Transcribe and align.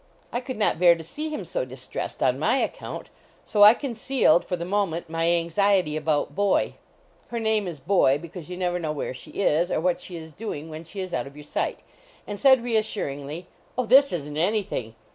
I 0.33 0.39
could 0.39 0.57
not 0.57 0.79
bear 0.79 0.95
to 0.95 1.03
see 1.03 1.29
him 1.29 1.45
so 1.45 1.63
distressed 1.63 2.23
on 2.23 2.39
my 2.39 2.57
account, 2.57 3.11
so 3.45 3.61
I 3.61 3.75
concealed, 3.75 4.43
for 4.43 4.55
the 4.55 4.65
mo 4.65 4.87
ment, 4.87 5.07
my 5.11 5.29
anxiety 5.29 5.95
about 5.95 6.33
Boy 6.33 6.73
her 7.27 7.39
name 7.39 7.67
is 7.67 7.77
253 7.81 7.87
HOUSEHOLD 7.87 8.23
PETS 8.23 8.23
Boy, 8.23 8.27
because 8.39 8.49
you 8.49 8.57
never 8.57 8.79
know 8.79 8.91
where 8.91 9.13
she 9.13 9.29
is 9.29 9.69
or 9.69 9.79
what 9.79 9.99
she 9.99 10.15
is 10.17 10.33
doing 10.33 10.71
when 10.71 10.83
she 10.83 11.01
is 11.01 11.13
out 11.13 11.27
of 11.27 11.35
your 11.37 11.43
sight 11.43 11.81
and 12.25 12.39
said, 12.39 12.63
reassuringly:" 12.63 13.45
Oh, 13.77 13.85
this 13.85 14.11
isn 14.11 14.33
t 14.33 14.41
anything. 14.41 14.95